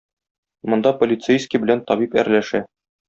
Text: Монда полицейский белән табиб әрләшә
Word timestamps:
Монда 0.73 0.93
полицейский 1.03 1.63
белән 1.67 1.85
табиб 1.93 2.17
әрләшә 2.23 2.65